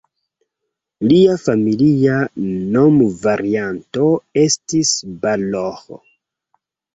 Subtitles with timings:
[1.09, 2.15] Lia familia
[2.77, 4.09] nomvarianto
[4.45, 4.95] estis
[5.27, 5.93] "Balogh".